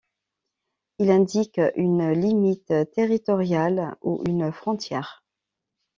[0.97, 5.23] Il indique une limite territoriale ou une frontière.